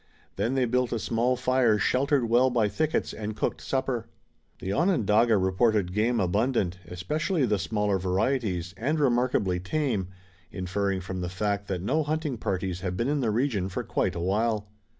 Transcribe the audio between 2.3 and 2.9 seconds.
by